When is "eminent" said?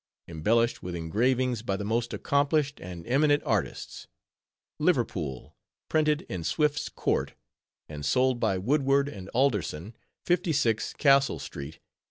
3.05-3.43